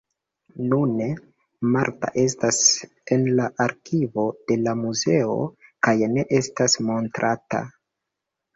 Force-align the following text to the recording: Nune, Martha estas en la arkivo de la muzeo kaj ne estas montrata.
Nune, 0.69 1.09
Martha 1.75 2.09
estas 2.21 2.61
en 3.17 3.29
la 3.41 3.47
arkivo 3.67 4.25
de 4.49 4.59
la 4.63 4.75
muzeo 4.81 5.39
kaj 5.89 5.97
ne 6.17 6.27
estas 6.43 6.81
montrata. 6.91 7.65